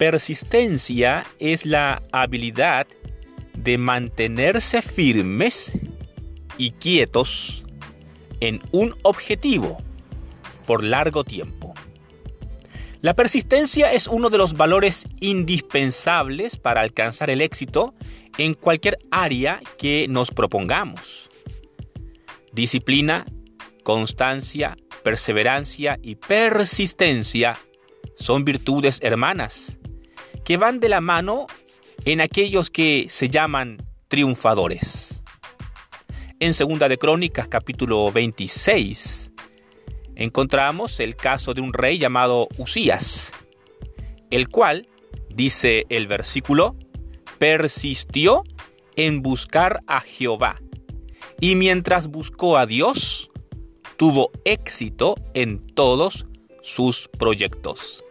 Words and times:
Persistencia 0.00 1.26
es 1.38 1.66
la 1.66 2.02
habilidad 2.10 2.86
de 3.52 3.76
mantenerse 3.76 4.80
firmes 4.80 5.72
y 6.56 6.70
quietos 6.70 7.64
en 8.40 8.62
un 8.72 8.96
objetivo 9.02 9.76
por 10.66 10.82
largo 10.82 11.22
tiempo. 11.22 11.74
La 13.02 13.12
persistencia 13.12 13.92
es 13.92 14.06
uno 14.06 14.30
de 14.30 14.38
los 14.38 14.54
valores 14.54 15.06
indispensables 15.20 16.56
para 16.56 16.80
alcanzar 16.80 17.28
el 17.28 17.42
éxito 17.42 17.94
en 18.38 18.54
cualquier 18.54 18.96
área 19.10 19.60
que 19.76 20.08
nos 20.08 20.30
propongamos. 20.30 21.28
Disciplina, 22.54 23.26
constancia, 23.82 24.78
perseverancia 25.04 25.98
y 26.00 26.14
persistencia 26.14 27.58
son 28.16 28.46
virtudes 28.46 28.98
hermanas 29.02 29.76
que 30.50 30.56
van 30.56 30.80
de 30.80 30.88
la 30.88 31.00
mano 31.00 31.46
en 32.04 32.20
aquellos 32.20 32.70
que 32.70 33.06
se 33.08 33.28
llaman 33.28 33.86
triunfadores. 34.08 35.22
En 36.40 36.54
Segunda 36.54 36.88
de 36.88 36.98
Crónicas 36.98 37.46
capítulo 37.46 38.10
26 38.10 39.30
encontramos 40.16 40.98
el 40.98 41.14
caso 41.14 41.54
de 41.54 41.60
un 41.60 41.72
rey 41.72 41.98
llamado 41.98 42.48
Usías, 42.58 43.30
el 44.32 44.48
cual, 44.48 44.88
dice 45.32 45.84
el 45.88 46.08
versículo, 46.08 46.74
persistió 47.38 48.42
en 48.96 49.22
buscar 49.22 49.84
a 49.86 50.00
Jehová 50.00 50.60
y 51.40 51.54
mientras 51.54 52.08
buscó 52.08 52.58
a 52.58 52.66
Dios, 52.66 53.30
tuvo 53.96 54.32
éxito 54.44 55.14
en 55.32 55.64
todos 55.64 56.26
sus 56.60 57.06
proyectos. 57.06 58.02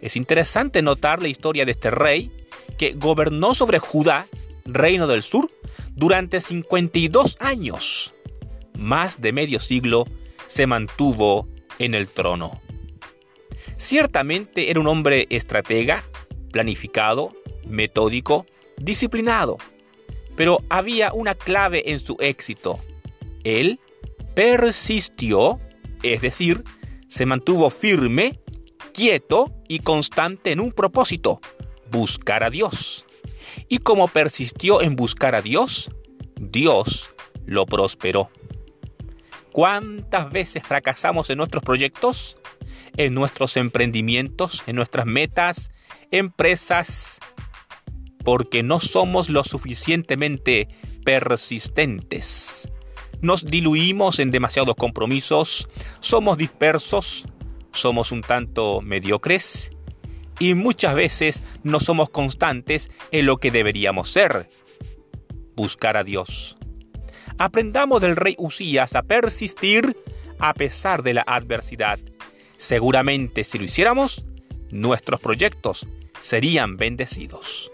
Es 0.00 0.16
interesante 0.16 0.82
notar 0.82 1.20
la 1.22 1.28
historia 1.28 1.64
de 1.64 1.72
este 1.72 1.90
rey 1.90 2.30
que 2.76 2.92
gobernó 2.92 3.54
sobre 3.54 3.78
Judá, 3.78 4.26
reino 4.64 5.06
del 5.06 5.22
sur, 5.22 5.50
durante 5.94 6.40
52 6.40 7.36
años. 7.40 8.14
Más 8.78 9.20
de 9.20 9.32
medio 9.32 9.60
siglo 9.60 10.06
se 10.46 10.66
mantuvo 10.66 11.48
en 11.78 11.94
el 11.94 12.08
trono. 12.08 12.60
Ciertamente 13.76 14.70
era 14.70 14.80
un 14.80 14.86
hombre 14.86 15.26
estratega, 15.30 16.04
planificado, 16.52 17.32
metódico, 17.66 18.46
disciplinado, 18.76 19.58
pero 20.36 20.62
había 20.68 21.12
una 21.12 21.34
clave 21.34 21.90
en 21.90 21.98
su 21.98 22.16
éxito. 22.20 22.78
Él 23.44 23.80
persistió, 24.34 25.60
es 26.02 26.20
decir, 26.20 26.62
se 27.08 27.26
mantuvo 27.26 27.70
firme 27.70 28.38
quieto 28.98 29.54
y 29.68 29.78
constante 29.78 30.50
en 30.50 30.58
un 30.58 30.72
propósito, 30.72 31.40
buscar 31.88 32.42
a 32.42 32.50
Dios. 32.50 33.06
Y 33.68 33.78
como 33.78 34.08
persistió 34.08 34.82
en 34.82 34.96
buscar 34.96 35.36
a 35.36 35.40
Dios, 35.40 35.88
Dios 36.34 37.12
lo 37.46 37.64
prosperó. 37.64 38.28
¿Cuántas 39.52 40.32
veces 40.32 40.64
fracasamos 40.64 41.30
en 41.30 41.38
nuestros 41.38 41.62
proyectos, 41.62 42.38
en 42.96 43.14
nuestros 43.14 43.56
emprendimientos, 43.56 44.64
en 44.66 44.74
nuestras 44.74 45.06
metas, 45.06 45.70
empresas? 46.10 47.20
Porque 48.24 48.64
no 48.64 48.80
somos 48.80 49.28
lo 49.28 49.44
suficientemente 49.44 50.66
persistentes. 51.04 52.68
Nos 53.20 53.44
diluimos 53.44 54.18
en 54.18 54.32
demasiados 54.32 54.74
compromisos, 54.74 55.68
somos 56.00 56.36
dispersos, 56.36 57.26
somos 57.72 58.12
un 58.12 58.22
tanto 58.22 58.80
mediocres 58.80 59.70
y 60.38 60.54
muchas 60.54 60.94
veces 60.94 61.42
no 61.62 61.80
somos 61.80 62.08
constantes 62.10 62.90
en 63.10 63.26
lo 63.26 63.38
que 63.38 63.50
deberíamos 63.50 64.10
ser. 64.10 64.48
Buscar 65.56 65.96
a 65.96 66.04
Dios. 66.04 66.56
Aprendamos 67.38 68.00
del 68.00 68.16
rey 68.16 68.34
Usías 68.38 68.94
a 68.94 69.02
persistir 69.02 69.96
a 70.38 70.54
pesar 70.54 71.02
de 71.02 71.14
la 71.14 71.24
adversidad. 71.26 71.98
Seguramente 72.56 73.44
si 73.44 73.58
lo 73.58 73.64
hiciéramos, 73.64 74.24
nuestros 74.70 75.20
proyectos 75.20 75.86
serían 76.20 76.76
bendecidos. 76.76 77.72